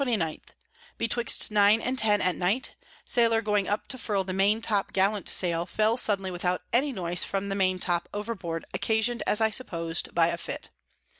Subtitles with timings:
[0.97, 4.93] _Betwixt nine and ten at night, a Sailor going up to furl the Main Top
[4.93, 9.41] Gallant Sail, fell suddenly without any noise from the Main Top over board, occasion'd as
[9.41, 10.71] I suppos'd by a Fit.